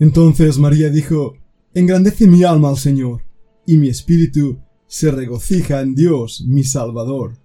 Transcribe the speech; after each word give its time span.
Entonces 0.00 0.56
María 0.56 0.88
dijo, 0.88 1.34
Engrandece 1.74 2.26
mi 2.26 2.42
alma 2.42 2.70
al 2.70 2.78
Señor, 2.78 3.22
y 3.66 3.76
mi 3.76 3.90
espíritu 3.90 4.58
se 4.86 5.10
regocija 5.10 5.82
en 5.82 5.94
Dios, 5.94 6.42
mi 6.46 6.64
Salvador. 6.64 7.36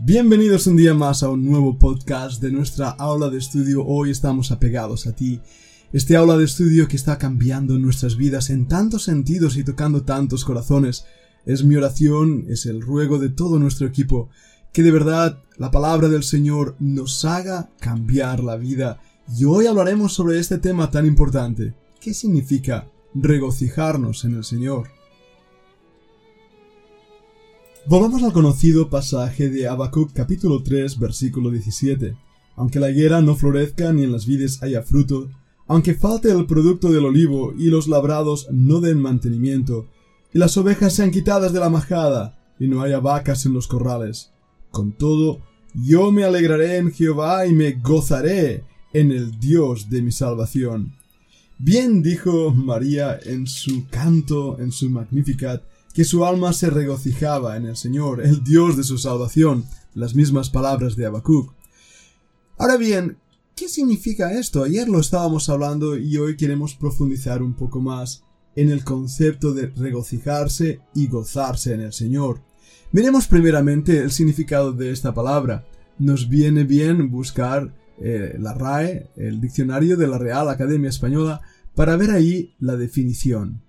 Bienvenidos 0.00 0.68
un 0.68 0.76
día 0.76 0.94
más 0.94 1.24
a 1.24 1.28
un 1.28 1.44
nuevo 1.44 1.80
podcast 1.80 2.40
de 2.40 2.52
nuestra 2.52 2.90
aula 2.90 3.30
de 3.30 3.38
estudio. 3.38 3.84
Hoy 3.84 4.12
estamos 4.12 4.52
apegados 4.52 5.08
a 5.08 5.16
ti. 5.16 5.40
Este 5.92 6.14
aula 6.14 6.38
de 6.38 6.44
estudio 6.44 6.86
que 6.86 6.94
está 6.94 7.18
cambiando 7.18 7.76
nuestras 7.80 8.16
vidas 8.16 8.50
en 8.50 8.68
tantos 8.68 9.02
sentidos 9.02 9.56
y 9.56 9.64
tocando 9.64 10.04
tantos 10.04 10.44
corazones. 10.44 11.04
Es 11.46 11.64
mi 11.64 11.74
oración, 11.74 12.44
es 12.48 12.64
el 12.66 12.80
ruego 12.80 13.18
de 13.18 13.30
todo 13.30 13.58
nuestro 13.58 13.88
equipo, 13.88 14.30
que 14.72 14.84
de 14.84 14.92
verdad 14.92 15.42
la 15.58 15.72
palabra 15.72 16.08
del 16.08 16.22
Señor 16.22 16.76
nos 16.78 17.24
haga 17.24 17.70
cambiar 17.80 18.44
la 18.44 18.54
vida. 18.54 19.00
Y 19.28 19.44
hoy 19.44 19.66
hablaremos 19.66 20.12
sobre 20.12 20.38
este 20.38 20.58
tema 20.58 20.90
tan 20.90 21.06
importante. 21.06 21.74
¿Qué 22.00 22.12
significa 22.12 22.88
regocijarnos 23.14 24.24
en 24.24 24.34
el 24.34 24.44
Señor? 24.44 24.88
Volvamos 27.86 28.22
al 28.22 28.32
conocido 28.32 28.90
pasaje 28.90 29.48
de 29.48 29.68
Habacuc 29.68 30.12
capítulo 30.12 30.62
3 30.62 30.98
versículo 30.98 31.50
17. 31.50 32.16
Aunque 32.56 32.80
la 32.80 32.90
higuera 32.90 33.20
no 33.22 33.36
florezca 33.36 33.92
ni 33.92 34.02
en 34.02 34.12
las 34.12 34.26
vides 34.26 34.62
haya 34.62 34.82
fruto, 34.82 35.30
aunque 35.66 35.94
falte 35.94 36.30
el 36.30 36.46
producto 36.46 36.90
del 36.90 37.06
olivo 37.06 37.54
y 37.56 37.70
los 37.70 37.88
labrados 37.88 38.48
no 38.50 38.80
den 38.80 39.00
mantenimiento, 39.00 39.86
y 40.34 40.38
las 40.38 40.56
ovejas 40.56 40.94
sean 40.94 41.10
quitadas 41.10 41.52
de 41.52 41.60
la 41.60 41.70
majada, 41.70 42.38
y 42.58 42.66
no 42.66 42.82
haya 42.82 43.00
vacas 43.00 43.46
en 43.46 43.54
los 43.54 43.68
corrales. 43.68 44.32
Con 44.70 44.92
todo, 44.92 45.40
yo 45.74 46.12
me 46.12 46.24
alegraré 46.24 46.76
en 46.76 46.92
Jehová 46.92 47.46
y 47.46 47.52
me 47.52 47.72
gozaré 47.72 48.64
en 48.92 49.12
el 49.12 49.38
Dios 49.38 49.88
de 49.90 50.02
mi 50.02 50.12
salvación. 50.12 50.94
Bien 51.58 52.02
dijo 52.02 52.50
María 52.50 53.18
en 53.24 53.46
su 53.46 53.86
canto, 53.88 54.58
en 54.58 54.72
su 54.72 54.90
Magnificat, 54.90 55.62
que 55.94 56.04
su 56.04 56.24
alma 56.24 56.52
se 56.52 56.70
regocijaba 56.70 57.56
en 57.56 57.66
el 57.66 57.76
Señor, 57.76 58.24
el 58.24 58.42
Dios 58.42 58.76
de 58.76 58.84
su 58.84 58.98
salvación, 58.98 59.64
las 59.94 60.14
mismas 60.14 60.50
palabras 60.50 60.96
de 60.96 61.06
Habacuc. 61.06 61.52
Ahora 62.58 62.76
bien, 62.76 63.18
¿qué 63.54 63.68
significa 63.68 64.32
esto? 64.32 64.64
Ayer 64.64 64.88
lo 64.88 65.00
estábamos 65.00 65.48
hablando 65.48 65.96
y 65.96 66.16
hoy 66.16 66.36
queremos 66.36 66.74
profundizar 66.74 67.42
un 67.42 67.54
poco 67.54 67.80
más 67.80 68.24
en 68.56 68.70
el 68.70 68.84
concepto 68.84 69.52
de 69.52 69.66
regocijarse 69.66 70.80
y 70.94 71.08
gozarse 71.08 71.74
en 71.74 71.82
el 71.82 71.92
Señor. 71.92 72.40
Miremos 72.90 73.26
primeramente 73.26 73.98
el 73.98 74.10
significado 74.10 74.72
de 74.72 74.90
esta 74.90 75.14
palabra. 75.14 75.64
Nos 75.98 76.28
viene 76.28 76.64
bien 76.64 77.10
buscar 77.10 77.72
eh, 78.04 78.36
la 78.38 78.52
RAE, 78.54 79.10
el 79.16 79.40
diccionario 79.40 79.96
de 79.96 80.08
la 80.08 80.18
Real 80.18 80.48
Academia 80.48 80.90
Española, 80.90 81.40
para 81.74 81.96
ver 81.96 82.10
ahí 82.10 82.54
la 82.58 82.76
definición. 82.76 83.62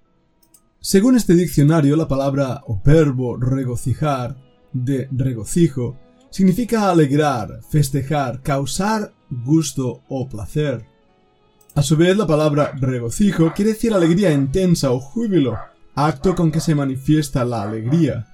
Según 0.80 1.16
este 1.16 1.36
diccionario, 1.36 1.96
la 1.96 2.08
palabra 2.08 2.62
o 2.68 2.82
verbo 2.84 3.38
regocijar, 3.38 4.36
de 4.74 5.08
regocijo, 5.12 5.98
significa 6.32 6.90
alegrar, 6.90 7.62
festejar, 7.70 8.42
causar 8.42 9.14
gusto 9.30 10.02
o 10.10 10.28
placer. 10.28 10.84
A 11.76 11.84
su 11.84 11.96
vez, 11.96 12.18
la 12.18 12.28
palabra 12.28 12.74
regocijo 12.76 13.54
quiere 13.56 13.74
decir 13.74 13.94
alegría 13.94 14.34
intensa 14.34 14.92
o 14.92 15.00
júbilo, 15.00 15.58
acto 15.96 16.36
con 16.36 16.52
que 16.52 16.60
se 16.60 16.76
manifiesta 16.76 17.46
la 17.46 17.62
alegría. 17.62 18.28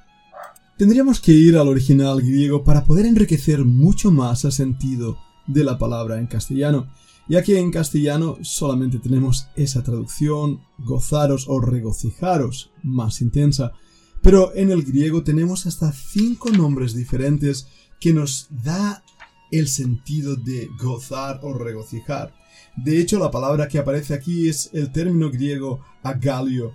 Tendríamos 0.78 1.20
que 1.20 1.34
ir 1.34 1.58
al 1.58 1.68
original 1.68 2.22
griego 2.22 2.64
para 2.64 2.86
poder 2.86 3.06
enriquecer 3.06 3.66
mucho 3.66 4.12
más 4.12 4.46
el 4.46 4.54
sentido 4.54 5.18
de 5.50 5.64
la 5.64 5.78
palabra 5.78 6.20
en 6.20 6.28
castellano, 6.28 6.88
ya 7.28 7.44
que 7.44 7.60
en 7.60 7.72
castellano 7.72 8.38
solamente 8.42 9.00
tenemos 9.00 9.48
esa 9.56 9.84
traducción, 9.84 10.62
gozaros 10.78 11.46
o 11.48 11.60
regocijaros, 11.60 12.72
más 12.84 13.22
intensa, 13.22 13.74
pero 14.22 14.54
en 14.56 14.72
el 14.72 14.84
griego 14.84 15.24
tenemos 15.24 15.66
hasta 15.66 15.92
cinco 15.92 16.50
nombres 16.50 16.94
diferentes 16.94 17.68
que 18.00 18.14
nos 18.14 18.48
da 18.50 19.04
el 19.52 19.68
sentido 19.68 20.36
de 20.36 20.70
gozar 20.80 21.40
o 21.44 21.54
regocijar. 21.54 22.34
De 22.76 23.00
hecho, 23.00 23.18
la 23.20 23.32
palabra 23.32 23.68
que 23.68 23.80
aparece 23.80 24.14
aquí 24.14 24.48
es 24.48 24.70
el 24.74 24.92
término 24.92 25.32
griego 25.32 25.82
agalio. 26.04 26.74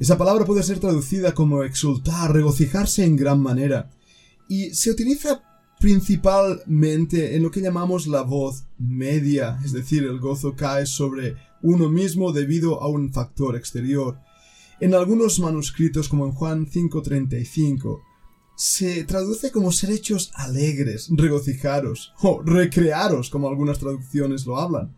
Esa 0.00 0.18
palabra 0.18 0.44
puede 0.44 0.62
ser 0.62 0.78
traducida 0.80 1.34
como 1.34 1.62
exultar, 1.62 2.32
regocijarse 2.32 3.04
en 3.04 3.16
gran 3.16 3.40
manera, 3.40 3.90
y 4.48 4.70
se 4.70 4.90
utiliza 4.90 5.42
principalmente 5.78 7.36
en 7.36 7.42
lo 7.42 7.50
que 7.50 7.60
llamamos 7.60 8.06
la 8.06 8.22
voz 8.22 8.64
media, 8.78 9.58
es 9.64 9.72
decir, 9.72 10.04
el 10.04 10.18
gozo 10.18 10.54
cae 10.56 10.86
sobre 10.86 11.36
uno 11.62 11.88
mismo 11.88 12.32
debido 12.32 12.82
a 12.82 12.88
un 12.88 13.12
factor 13.12 13.56
exterior. 13.56 14.18
En 14.80 14.94
algunos 14.94 15.40
manuscritos, 15.40 16.08
como 16.08 16.26
en 16.26 16.32
Juan 16.32 16.66
5:35, 16.66 18.02
se 18.56 19.04
traduce 19.04 19.52
como 19.52 19.70
ser 19.70 19.90
hechos 19.90 20.32
alegres, 20.34 21.08
regocijaros 21.10 22.12
o 22.22 22.42
recrearos, 22.42 23.30
como 23.30 23.48
algunas 23.48 23.78
traducciones 23.78 24.46
lo 24.46 24.58
hablan. 24.58 24.96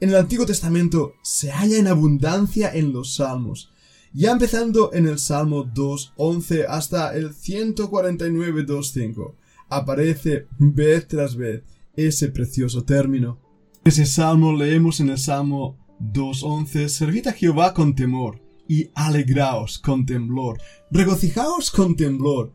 En 0.00 0.10
el 0.10 0.16
Antiguo 0.16 0.46
Testamento 0.46 1.14
se 1.22 1.50
halla 1.50 1.78
en 1.78 1.86
abundancia 1.86 2.74
en 2.74 2.92
los 2.92 3.14
salmos, 3.14 3.70
ya 4.12 4.32
empezando 4.32 4.92
en 4.92 5.06
el 5.06 5.18
Salmo 5.18 5.64
2.11 5.64 6.66
hasta 6.68 7.14
el 7.14 7.34
149.2.5 7.34 9.34
aparece 9.70 10.46
vez 10.58 11.08
tras 11.08 11.36
vez 11.36 11.62
ese 11.94 12.28
precioso 12.28 12.84
término. 12.84 13.38
Ese 13.84 14.04
salmo 14.04 14.52
leemos 14.52 15.00
en 15.00 15.10
el 15.10 15.18
Salmo 15.18 15.78
2.11, 16.00 16.88
Servid 16.88 17.28
a 17.28 17.32
Jehová 17.32 17.72
con 17.72 17.94
temor 17.94 18.40
y 18.68 18.90
alegraos 18.94 19.78
con 19.78 20.06
temblor, 20.06 20.60
regocijaos 20.90 21.70
con 21.70 21.96
temblor. 21.96 22.54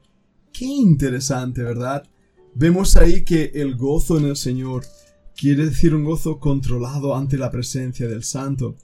Qué 0.54 0.66
interesante, 0.66 1.64
¿verdad? 1.64 2.08
Vemos 2.54 2.96
ahí 2.96 3.24
que 3.26 3.52
el 3.56 3.76
gozo 3.76 4.18
en 4.18 4.26
el 4.26 4.36
Señor 4.36 4.86
quiere 5.36 5.66
decir 5.66 5.94
un 5.94 6.06
gozo 6.06 6.40
controlado 6.40 7.16
ante 7.16 7.38
la 7.38 7.52
presencia 7.52 8.08
del 8.08 8.24
Santo. 8.24 8.78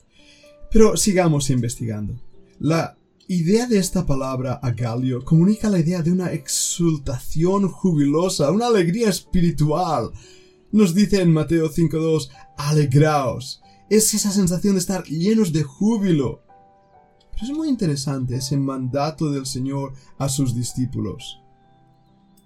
Pero 0.69 0.97
sigamos 0.97 1.49
investigando. 1.49 2.21
La 2.59 2.97
idea 3.33 3.65
de 3.65 3.77
esta 3.77 4.05
palabra 4.05 4.59
agalio 4.61 5.23
comunica 5.23 5.69
la 5.69 5.79
idea 5.79 6.01
de 6.01 6.11
una 6.11 6.33
exultación 6.33 7.69
jubilosa, 7.69 8.51
una 8.51 8.67
alegría 8.67 9.07
espiritual. 9.07 10.11
Nos 10.73 10.93
dice 10.93 11.21
en 11.21 11.31
Mateo 11.31 11.69
5.2, 11.69 12.29
alegraos. 12.57 13.61
Es 13.89 14.13
esa 14.13 14.31
sensación 14.31 14.73
de 14.73 14.79
estar 14.79 15.05
llenos 15.05 15.53
de 15.53 15.63
júbilo. 15.63 16.43
Pero 17.31 17.45
es 17.45 17.57
muy 17.57 17.69
interesante 17.69 18.35
ese 18.35 18.57
mandato 18.57 19.31
del 19.31 19.45
Señor 19.45 19.93
a 20.17 20.27
sus 20.27 20.53
discípulos. 20.53 21.41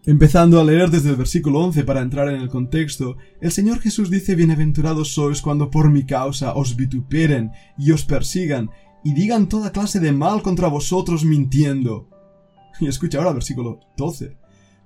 Empezando 0.08 0.62
a 0.62 0.64
leer 0.64 0.92
desde 0.92 1.10
el 1.10 1.16
versículo 1.16 1.62
11 1.62 1.84
para 1.84 2.02
entrar 2.02 2.30
en 2.30 2.40
el 2.40 2.48
contexto, 2.48 3.18
el 3.42 3.52
Señor 3.52 3.80
Jesús 3.80 4.12
dice 4.12 4.36
Bienaventurados 4.36 5.16
sois 5.16 5.42
cuando 5.42 5.72
por 5.72 5.90
mi 5.90 6.06
causa 6.06 6.54
os 6.54 6.76
vituperen 6.76 7.50
y 7.76 7.90
os 7.90 8.06
persigan 8.06 8.70
y 9.06 9.14
digan 9.14 9.48
toda 9.48 9.72
clase 9.72 10.00
de 10.00 10.12
mal 10.12 10.42
contra 10.42 10.68
vosotros 10.68 11.24
mintiendo. 11.24 12.10
Y 12.82 12.88
escucha 12.88 13.20
ahora 13.20 13.32
versículo 13.32 13.80
12. 13.96 14.36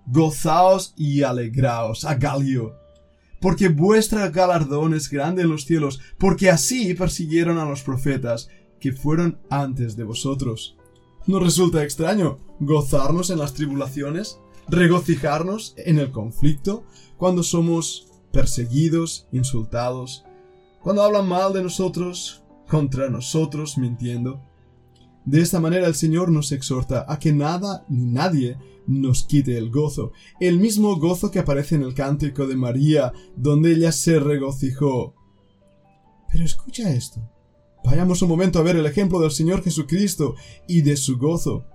Gozaos 0.05 0.93
y 0.95 1.23
alegraos, 1.23 2.05
Agalio, 2.05 2.75
porque 3.39 3.69
vuestra 3.69 4.29
galardón 4.29 4.93
es 4.93 5.09
grande 5.09 5.41
en 5.43 5.49
los 5.49 5.65
cielos, 5.65 5.99
porque 6.17 6.49
así 6.49 6.93
persiguieron 6.93 7.57
a 7.57 7.65
los 7.65 7.81
profetas 7.81 8.49
que 8.79 8.91
fueron 8.91 9.39
antes 9.49 9.95
de 9.95 10.03
vosotros. 10.03 10.77
¿No 11.25 11.39
resulta 11.39 11.83
extraño 11.83 12.39
gozarnos 12.59 13.29
en 13.29 13.39
las 13.39 13.53
tribulaciones? 13.53 14.39
¿Regocijarnos 14.67 15.73
en 15.77 15.97
el 15.97 16.11
conflicto 16.11 16.83
cuando 17.17 17.41
somos 17.41 18.11
perseguidos, 18.31 19.27
insultados? 19.31 20.25
Cuando 20.81 21.03
hablan 21.03 21.27
mal 21.27 21.53
de 21.53 21.63
nosotros, 21.63 22.43
contra 22.69 23.09
nosotros 23.09 23.77
mintiendo. 23.77 24.41
De 25.25 25.41
esta 25.41 25.59
manera 25.59 25.87
el 25.87 25.95
Señor 25.95 26.31
nos 26.31 26.51
exhorta 26.51 27.05
a 27.07 27.19
que 27.19 27.33
nada 27.33 27.85
ni 27.89 28.05
nadie 28.05 28.57
nos 28.87 29.23
quite 29.23 29.57
el 29.57 29.69
gozo, 29.69 30.13
el 30.39 30.59
mismo 30.59 30.95
gozo 30.95 31.29
que 31.29 31.39
aparece 31.39 31.75
en 31.75 31.83
el 31.83 31.93
cántico 31.93 32.47
de 32.47 32.55
María, 32.55 33.11
donde 33.35 33.73
ella 33.73 33.91
se 33.91 34.19
regocijó. 34.19 35.13
Pero 36.31 36.45
escucha 36.45 36.89
esto. 36.89 37.21
Vayamos 37.83 38.21
un 38.21 38.29
momento 38.29 38.59
a 38.59 38.63
ver 38.63 38.75
el 38.75 38.85
ejemplo 38.85 39.19
del 39.19 39.31
Señor 39.31 39.63
Jesucristo 39.63 40.35
y 40.67 40.81
de 40.81 40.97
su 40.97 41.17
gozo. 41.17 41.65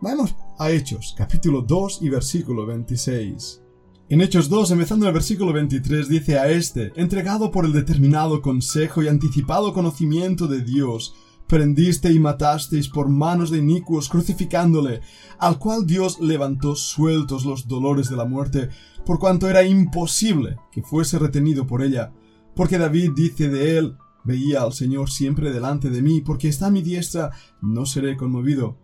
Vamos 0.00 0.34
a 0.58 0.70
Hechos, 0.70 1.14
capítulo 1.16 1.62
2 1.62 2.00
y 2.02 2.08
versículo 2.08 2.66
26. 2.66 3.62
En 4.10 4.22
Hechos 4.22 4.48
2, 4.48 4.70
empezando 4.70 5.04
en 5.04 5.08
el 5.08 5.14
versículo 5.14 5.52
23, 5.52 6.08
dice 6.08 6.38
a 6.38 6.48
este, 6.48 6.92
entregado 6.96 7.50
por 7.50 7.66
el 7.66 7.74
determinado 7.74 8.40
consejo 8.40 9.02
y 9.02 9.08
anticipado 9.08 9.74
conocimiento 9.74 10.46
de 10.46 10.62
Dios, 10.62 11.14
prendiste 11.46 12.10
y 12.10 12.18
matasteis 12.18 12.88
por 12.88 13.10
manos 13.10 13.50
de 13.50 13.58
inicuos 13.58 14.08
crucificándole, 14.08 15.02
al 15.38 15.58
cual 15.58 15.86
Dios 15.86 16.20
levantó 16.20 16.74
sueltos 16.74 17.44
los 17.44 17.68
dolores 17.68 18.08
de 18.08 18.16
la 18.16 18.24
muerte, 18.24 18.70
por 19.04 19.18
cuanto 19.18 19.46
era 19.46 19.62
imposible 19.62 20.56
que 20.72 20.82
fuese 20.82 21.18
retenido 21.18 21.66
por 21.66 21.82
ella, 21.82 22.10
porque 22.56 22.78
David 22.78 23.10
dice 23.14 23.50
de 23.50 23.76
él, 23.76 23.96
Veía 24.24 24.62
al 24.62 24.74
Señor 24.74 25.10
siempre 25.10 25.52
delante 25.52 25.88
de 25.88 26.02
mí, 26.02 26.20
porque 26.20 26.48
está 26.48 26.66
a 26.66 26.70
mi 26.70 26.82
diestra, 26.82 27.30
no 27.62 27.86
seré 27.86 28.16
conmovido. 28.16 28.76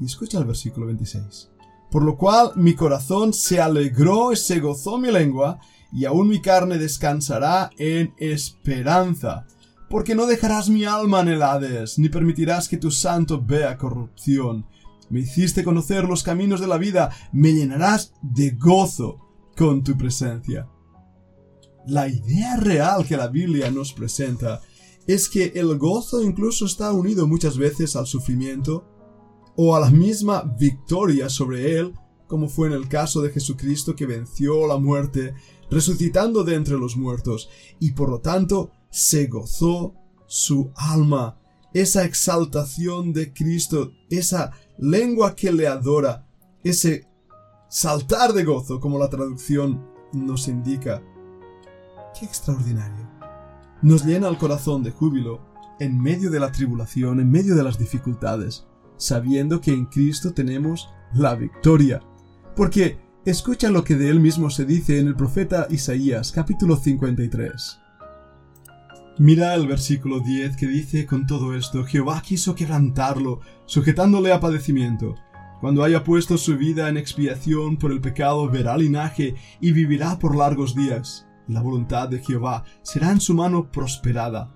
Y 0.00 0.06
escucha 0.06 0.38
el 0.38 0.46
versículo 0.46 0.86
26. 0.86 1.50
Por 1.90 2.02
lo 2.02 2.16
cual 2.16 2.52
mi 2.56 2.74
corazón 2.74 3.32
se 3.32 3.60
alegró 3.60 4.32
y 4.32 4.36
se 4.36 4.60
gozó 4.60 4.98
mi 4.98 5.10
lengua, 5.10 5.58
y 5.92 6.04
aún 6.04 6.28
mi 6.28 6.40
carne 6.40 6.78
descansará 6.78 7.70
en 7.78 8.14
esperanza. 8.18 9.46
Porque 9.88 10.14
no 10.14 10.26
dejarás 10.26 10.68
mi 10.68 10.84
alma 10.84 11.20
en 11.20 11.28
el 11.28 11.42
Hades, 11.42 11.98
ni 11.98 12.08
permitirás 12.08 12.68
que 12.68 12.76
tu 12.76 12.90
santo 12.90 13.42
vea 13.42 13.78
corrupción. 13.78 14.66
Me 15.08 15.20
hiciste 15.20 15.62
conocer 15.62 16.04
los 16.04 16.22
caminos 16.22 16.60
de 16.60 16.66
la 16.66 16.78
vida, 16.78 17.10
me 17.32 17.52
llenarás 17.52 18.12
de 18.22 18.50
gozo 18.50 19.18
con 19.56 19.84
tu 19.84 19.96
presencia. 19.96 20.68
La 21.86 22.08
idea 22.08 22.56
real 22.56 23.06
que 23.06 23.16
la 23.16 23.28
Biblia 23.28 23.70
nos 23.70 23.92
presenta 23.92 24.60
es 25.06 25.28
que 25.28 25.52
el 25.54 25.78
gozo 25.78 26.20
incluso 26.20 26.66
está 26.66 26.92
unido 26.92 27.28
muchas 27.28 27.56
veces 27.56 27.94
al 27.94 28.08
sufrimiento 28.08 28.95
o 29.56 29.74
a 29.74 29.80
la 29.80 29.90
misma 29.90 30.42
victoria 30.58 31.28
sobre 31.28 31.78
él, 31.78 31.94
como 32.26 32.48
fue 32.48 32.68
en 32.68 32.74
el 32.74 32.88
caso 32.88 33.22
de 33.22 33.30
Jesucristo 33.30 33.94
que 33.94 34.06
venció 34.06 34.66
la 34.66 34.76
muerte, 34.76 35.34
resucitando 35.70 36.44
de 36.44 36.54
entre 36.54 36.78
los 36.78 36.96
muertos, 36.96 37.48
y 37.80 37.92
por 37.92 38.10
lo 38.10 38.20
tanto 38.20 38.70
se 38.90 39.26
gozó 39.26 39.94
su 40.26 40.70
alma, 40.76 41.38
esa 41.72 42.04
exaltación 42.04 43.12
de 43.12 43.32
Cristo, 43.32 43.92
esa 44.10 44.52
lengua 44.78 45.34
que 45.34 45.52
le 45.52 45.66
adora, 45.66 46.26
ese 46.64 47.06
saltar 47.68 48.32
de 48.32 48.44
gozo, 48.44 48.80
como 48.80 48.98
la 48.98 49.08
traducción 49.08 49.86
nos 50.12 50.48
indica. 50.48 51.02
¡Qué 52.18 52.24
extraordinario! 52.24 53.08
Nos 53.82 54.04
llena 54.04 54.28
el 54.28 54.38
corazón 54.38 54.82
de 54.82 54.90
júbilo 54.90 55.40
en 55.78 56.00
medio 56.00 56.30
de 56.30 56.40
la 56.40 56.50
tribulación, 56.50 57.20
en 57.20 57.30
medio 57.30 57.54
de 57.54 57.62
las 57.62 57.78
dificultades, 57.78 58.66
sabiendo 58.96 59.60
que 59.60 59.72
en 59.72 59.86
Cristo 59.86 60.32
tenemos 60.32 60.88
la 61.12 61.34
victoria. 61.34 62.00
Porque 62.54 62.98
escucha 63.24 63.70
lo 63.70 63.84
que 63.84 63.94
de 63.94 64.08
él 64.08 64.20
mismo 64.20 64.50
se 64.50 64.64
dice 64.64 64.98
en 64.98 65.08
el 65.08 65.16
profeta 65.16 65.66
Isaías 65.70 66.32
capítulo 66.32 66.76
53. 66.76 67.80
Mira 69.18 69.54
el 69.54 69.66
versículo 69.66 70.20
10 70.20 70.56
que 70.56 70.66
dice 70.66 71.06
con 71.06 71.26
todo 71.26 71.54
esto, 71.54 71.84
Jehová 71.84 72.22
quiso 72.22 72.54
quebrantarlo, 72.54 73.40
sujetándole 73.64 74.32
a 74.32 74.40
padecimiento. 74.40 75.14
Cuando 75.60 75.82
haya 75.82 76.04
puesto 76.04 76.36
su 76.36 76.56
vida 76.58 76.88
en 76.88 76.98
expiación 76.98 77.78
por 77.78 77.92
el 77.92 78.00
pecado, 78.00 78.48
verá 78.50 78.76
linaje 78.76 79.34
y 79.60 79.72
vivirá 79.72 80.18
por 80.18 80.36
largos 80.36 80.74
días 80.74 81.26
la 81.48 81.62
voluntad 81.62 82.08
de 82.08 82.18
Jehová 82.18 82.64
será 82.82 83.10
en 83.10 83.20
su 83.20 83.34
mano 83.34 83.70
prosperada. 83.70 84.52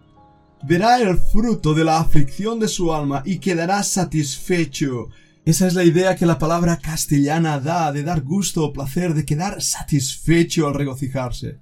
Verá 0.62 1.00
el 1.00 1.16
fruto 1.16 1.72
de 1.72 1.84
la 1.84 2.00
aflicción 2.00 2.60
de 2.60 2.68
su 2.68 2.92
alma 2.92 3.22
y 3.24 3.38
quedará 3.38 3.82
satisfecho. 3.82 5.08
Esa 5.46 5.66
es 5.66 5.74
la 5.74 5.84
idea 5.84 6.16
que 6.16 6.26
la 6.26 6.38
palabra 6.38 6.76
castellana 6.76 7.58
da 7.60 7.92
de 7.92 8.02
dar 8.02 8.20
gusto 8.20 8.64
o 8.64 8.72
placer, 8.72 9.14
de 9.14 9.24
quedar 9.24 9.62
satisfecho 9.62 10.68
al 10.68 10.74
regocijarse. 10.74 11.58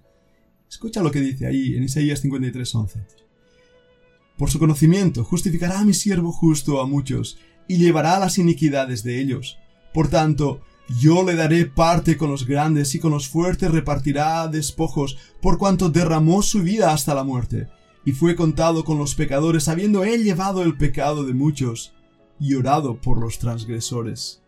Escucha 0.69 1.03
lo 1.03 1.13
que 1.13 1.21
dice 1.21 1.47
ahí 1.47 1.77
en 1.77 1.85
Isaías 1.85 2.23
53:11. 2.23 3.07
Por 4.37 4.51
su 4.51 4.59
conocimiento 4.59 5.25
justificará 5.25 5.79
a 5.79 5.85
mi 5.85 5.95
siervo 5.95 6.33
justo 6.33 6.81
a 6.81 6.87
muchos, 6.87 7.39
y 7.69 7.77
llevará 7.77 8.19
las 8.19 8.39
iniquidades 8.39 9.05
de 9.05 9.21
ellos. 9.21 9.59
Por 9.95 10.09
tanto, 10.09 10.61
yo 11.01 11.23
le 11.23 11.35
daré 11.35 11.67
parte 11.67 12.17
con 12.17 12.31
los 12.31 12.47
grandes 12.47 12.95
y 12.95 12.99
con 12.99 13.13
los 13.13 13.29
fuertes 13.29 13.71
repartirá 13.71 14.49
despojos, 14.49 15.19
por 15.41 15.59
cuanto 15.59 15.91
derramó 15.91 16.43
su 16.43 16.63
vida 16.63 16.93
hasta 16.93 17.15
la 17.15 17.25
muerte, 17.25 17.69
y 18.09 18.13
fue 18.13 18.35
contado 18.37 18.87
con 18.87 18.97
los 18.97 19.15
pecadores, 19.15 19.69
habiendo 19.69 20.03
él 20.03 20.25
llevado 20.25 20.63
el 20.63 20.79
pecado 20.79 21.25
de 21.25 21.35
muchos, 21.35 21.93
y 22.41 22.55
orado 22.55 22.99
por 22.99 23.21
los 23.21 23.39
transgresores. 23.39 24.41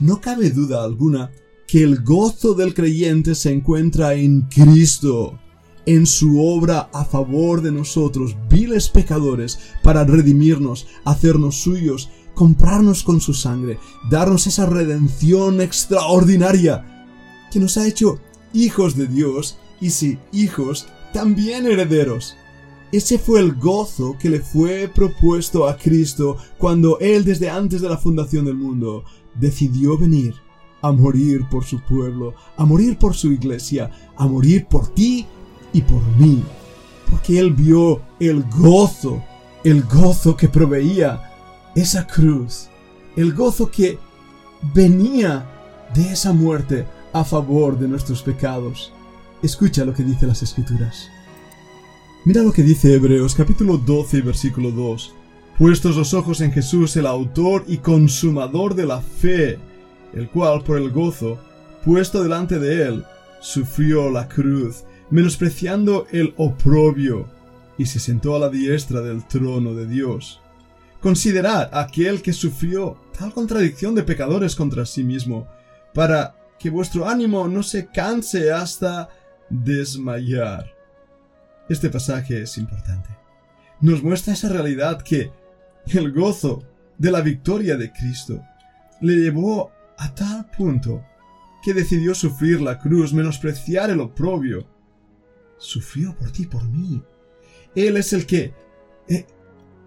No 0.00 0.20
cabe 0.20 0.50
duda 0.50 0.84
alguna 0.84 1.30
que 1.66 1.82
el 1.82 2.02
gozo 2.02 2.52
del 2.52 2.74
creyente 2.74 3.34
se 3.34 3.52
encuentra 3.52 4.12
en 4.12 4.42
Cristo, 4.42 5.38
en 5.86 6.04
su 6.04 6.42
obra 6.44 6.90
a 6.92 7.06
favor 7.06 7.62
de 7.62 7.72
nosotros, 7.72 8.36
viles 8.50 8.90
pecadores, 8.90 9.58
para 9.82 10.04
redimirnos, 10.04 10.88
hacernos 11.06 11.62
suyos 11.62 12.10
comprarnos 12.34 13.02
con 13.02 13.22
su 13.22 13.32
sangre, 13.32 13.78
darnos 14.10 14.46
esa 14.46 14.66
redención 14.66 15.62
extraordinaria 15.62 17.06
que 17.50 17.60
nos 17.60 17.78
ha 17.78 17.88
hecho 17.88 18.20
hijos 18.52 18.94
de 18.94 19.06
Dios 19.06 19.56
y 19.80 19.88
si 19.88 20.18
hijos, 20.32 20.86
también 21.14 21.64
herederos. 21.64 22.36
Ese 22.90 23.18
fue 23.18 23.40
el 23.40 23.54
gozo 23.54 24.16
que 24.18 24.30
le 24.30 24.40
fue 24.40 24.90
propuesto 24.92 25.68
a 25.68 25.76
Cristo 25.76 26.38
cuando 26.56 26.98
Él 27.00 27.22
desde 27.22 27.50
antes 27.50 27.82
de 27.82 27.88
la 27.88 27.98
fundación 27.98 28.46
del 28.46 28.56
mundo 28.56 29.04
decidió 29.34 29.98
venir 29.98 30.34
a 30.80 30.90
morir 30.92 31.46
por 31.50 31.64
su 31.64 31.80
pueblo, 31.80 32.34
a 32.56 32.64
morir 32.64 32.96
por 32.96 33.14
su 33.14 33.30
iglesia, 33.30 33.90
a 34.16 34.26
morir 34.26 34.66
por 34.66 34.88
ti 34.88 35.26
y 35.74 35.82
por 35.82 36.02
mí. 36.16 36.42
Porque 37.10 37.38
Él 37.38 37.52
vio 37.52 38.00
el 38.20 38.42
gozo, 38.44 39.22
el 39.64 39.82
gozo 39.82 40.34
que 40.34 40.48
proveía 40.48 41.30
esa 41.74 42.06
cruz, 42.06 42.68
el 43.16 43.34
gozo 43.34 43.70
que 43.70 43.98
venía 44.74 45.46
de 45.94 46.12
esa 46.12 46.32
muerte 46.32 46.86
a 47.12 47.22
favor 47.22 47.78
de 47.78 47.86
nuestros 47.86 48.22
pecados. 48.22 48.92
Escucha 49.42 49.84
lo 49.84 49.92
que 49.92 50.04
dice 50.04 50.26
las 50.26 50.42
escrituras. 50.42 51.10
Mira 52.24 52.42
lo 52.42 52.52
que 52.52 52.62
dice 52.62 52.94
Hebreos 52.94 53.34
capítulo 53.34 53.78
12 53.78 54.20
versículo 54.22 54.70
2. 54.70 55.14
Puestos 55.56 55.96
los 55.96 56.14
ojos 56.14 56.40
en 56.40 56.52
Jesús, 56.52 56.96
el 56.96 57.06
autor 57.06 57.64
y 57.66 57.78
consumador 57.78 58.74
de 58.74 58.86
la 58.86 59.00
fe, 59.00 59.58
el 60.12 60.28
cual 60.28 60.62
por 60.62 60.78
el 60.78 60.90
gozo, 60.90 61.38
puesto 61.84 62.22
delante 62.22 62.58
de 62.58 62.82
él, 62.82 63.04
sufrió 63.40 64.10
la 64.10 64.28
cruz, 64.28 64.84
menospreciando 65.10 66.06
el 66.10 66.34
oprobio, 66.36 67.26
y 67.78 67.86
se 67.86 68.00
sentó 68.00 68.34
a 68.34 68.40
la 68.40 68.50
diestra 68.50 69.00
del 69.00 69.26
trono 69.26 69.72
de 69.74 69.86
Dios. 69.86 70.40
Considerad 71.00 71.70
aquel 71.72 72.20
que 72.20 72.32
sufrió 72.32 72.98
tal 73.16 73.32
contradicción 73.32 73.94
de 73.94 74.02
pecadores 74.02 74.54
contra 74.54 74.84
sí 74.84 75.02
mismo, 75.02 75.46
para 75.94 76.34
que 76.58 76.68
vuestro 76.68 77.08
ánimo 77.08 77.48
no 77.48 77.62
se 77.62 77.86
canse 77.86 78.50
hasta 78.50 79.08
desmayar. 79.48 80.77
Este 81.68 81.90
pasaje 81.90 82.42
es 82.42 82.58
importante. 82.58 83.10
Nos 83.80 84.02
muestra 84.02 84.32
esa 84.32 84.48
realidad 84.48 85.02
que 85.02 85.30
el 85.86 86.12
gozo 86.12 86.64
de 86.96 87.10
la 87.10 87.20
victoria 87.20 87.76
de 87.76 87.92
Cristo 87.92 88.42
le 89.00 89.14
llevó 89.14 89.70
a 89.96 90.14
tal 90.14 90.46
punto 90.50 91.04
que 91.62 91.74
decidió 91.74 92.14
sufrir 92.14 92.60
la 92.60 92.78
cruz, 92.78 93.12
menospreciar 93.12 93.90
el 93.90 94.00
oprobio. 94.00 94.66
Sufrió 95.58 96.16
por 96.16 96.30
ti, 96.30 96.46
por 96.46 96.64
mí. 96.64 97.02
Él 97.74 97.96
es 97.96 98.12
el 98.12 98.26
que 98.26 98.54
eh, 99.08 99.26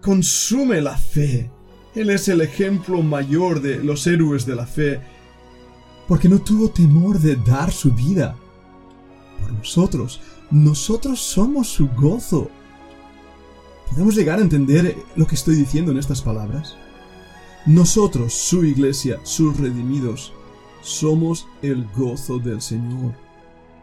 consume 0.00 0.80
la 0.80 0.96
fe. 0.96 1.50
Él 1.94 2.10
es 2.10 2.28
el 2.28 2.40
ejemplo 2.40 3.02
mayor 3.02 3.60
de 3.60 3.82
los 3.82 4.06
héroes 4.06 4.46
de 4.46 4.54
la 4.54 4.66
fe, 4.66 5.00
porque 6.08 6.28
no 6.28 6.40
tuvo 6.40 6.70
temor 6.70 7.18
de 7.18 7.36
dar 7.36 7.70
su 7.70 7.92
vida 7.92 8.36
por 9.40 9.52
nosotros. 9.52 10.20
Nosotros 10.52 11.18
somos 11.18 11.66
su 11.66 11.88
gozo. 11.88 12.50
¿Podemos 13.88 14.14
llegar 14.14 14.38
a 14.38 14.42
entender 14.42 14.94
lo 15.16 15.26
que 15.26 15.34
estoy 15.34 15.56
diciendo 15.56 15.92
en 15.92 15.98
estas 15.98 16.20
palabras? 16.20 16.76
Nosotros, 17.64 18.34
su 18.34 18.62
iglesia, 18.62 19.18
sus 19.22 19.56
redimidos, 19.56 20.34
somos 20.82 21.46
el 21.62 21.88
gozo 21.96 22.38
del 22.38 22.60
Señor. 22.60 23.14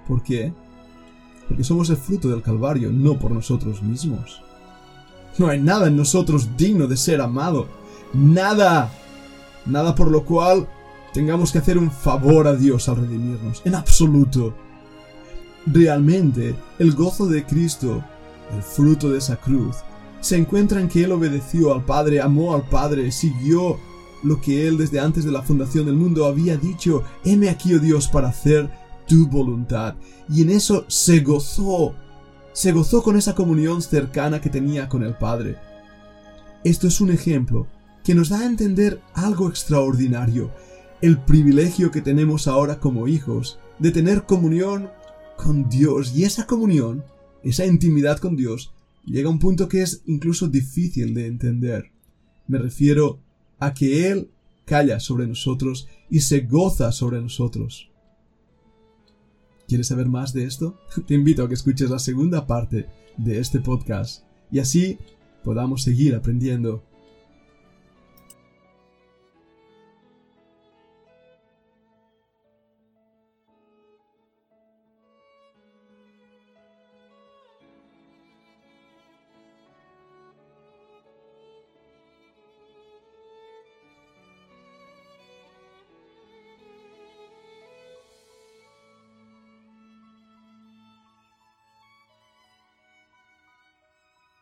¿Por 0.08 0.22
qué? 0.22 0.54
Porque 1.48 1.64
somos 1.64 1.90
el 1.90 1.98
fruto 1.98 2.30
del 2.30 2.44
Calvario, 2.44 2.92
no 2.92 3.18
por 3.18 3.32
nosotros 3.32 3.82
mismos. 3.82 4.44
No 5.40 5.48
hay 5.48 5.60
nada 5.60 5.88
en 5.88 5.96
nosotros 5.96 6.56
digno 6.56 6.86
de 6.86 6.98
ser 6.98 7.20
amado. 7.20 7.68
Nada. 8.14 8.92
Nada 9.66 9.96
por 9.96 10.12
lo 10.12 10.24
cual 10.24 10.70
tengamos 11.14 11.52
que 11.52 11.58
hacer 11.58 11.80
un 11.80 11.90
favor 11.90 12.46
a 12.48 12.56
Dios 12.56 12.88
al 12.90 12.98
redimirnos. 12.98 13.64
En 13.66 13.74
absoluto. 13.74 14.69
Realmente, 15.66 16.56
el 16.80 16.94
gozo 16.94 17.28
de 17.28 17.46
Cristo, 17.46 18.04
el 18.54 18.64
fruto 18.64 19.10
de 19.10 19.20
esa 19.20 19.38
cruz, 19.38 19.78
se 20.22 20.38
encuentra 20.38 20.82
en 20.82 20.90
que 20.90 21.04
Él 21.04 21.12
obedeció 21.12 21.74
al 21.74 21.86
Padre, 21.86 22.22
amó 22.22 22.54
al 22.54 22.68
Padre, 22.68 23.12
siguió 23.12 23.78
lo 24.24 24.42
que 24.42 24.68
Él 24.68 24.78
desde 24.78 25.00
antes 25.00 25.24
de 25.24 25.32
la 25.32 25.42
fundación 25.42 25.86
del 25.86 25.96
mundo 25.96 26.26
había 26.26 26.58
dicho, 26.58 27.04
heme 27.24 27.50
aquí, 27.50 27.74
oh 27.74 27.80
Dios, 27.80 28.08
para 28.08 28.30
hacer 28.30 28.70
tu 29.08 29.28
voluntad. 29.28 29.96
Y 30.28 30.42
en 30.42 30.50
eso 30.50 30.86
se 30.88 31.20
gozó 31.20 31.94
se 32.60 32.74
gozó 32.74 33.04
con 33.04 33.16
esa 33.16 33.36
comunión 33.36 33.82
cercana 33.82 34.42
que 34.42 34.50
tenía 34.50 34.90
con 34.90 35.04
el 35.04 35.14
Padre. 35.14 35.56
Esto 36.66 36.88
es 36.88 37.00
un 37.00 37.10
ejemplo 37.10 37.68
que 38.04 38.14
nos 38.14 38.28
da 38.28 38.40
a 38.40 38.46
entender 38.46 39.00
algo 39.14 39.48
extraordinario, 39.48 40.52
el 41.02 41.18
privilegio 41.20 41.90
que 41.90 42.02
tenemos 42.02 42.48
ahora 42.48 42.80
como 42.80 43.08
hijos 43.08 43.60
de 43.78 43.92
tener 43.92 44.24
comunión 44.24 44.90
con 45.42 45.70
Dios 45.70 46.14
y 46.16 46.24
esa 46.24 46.46
comunión, 46.46 47.04
esa 47.44 47.66
intimidad 47.66 48.20
con 48.20 48.36
Dios, 48.36 48.74
llega 49.06 49.30
un 49.30 49.40
punto 49.40 49.70
que 49.70 49.82
es 49.82 50.04
incluso 50.06 50.48
difícil 50.48 51.14
de 51.14 51.28
entender. 51.28 51.92
Me 52.48 52.58
refiero 52.58 53.20
a 53.58 53.74
que 53.74 54.10
Él 54.10 54.30
calla 54.66 55.00
sobre 55.00 55.28
nosotros 55.28 55.88
y 56.10 56.20
se 56.20 56.42
goza 56.42 56.92
sobre 56.92 57.22
nosotros. 57.22 57.90
¿Quieres 59.68 59.88
saber 59.88 60.08
más 60.08 60.34
de 60.34 60.44
esto? 60.44 60.80
Te 61.08 61.14
invito 61.14 61.44
a 61.44 61.48
que 61.48 61.54
escuches 61.54 61.90
la 61.90 62.00
segunda 62.00 62.46
parte 62.46 62.88
de 63.18 63.40
este 63.40 63.60
podcast 63.60 64.24
y 64.52 64.60
así 64.60 64.98
podamos 65.44 65.84
seguir 65.84 66.16
aprendiendo 66.16 66.84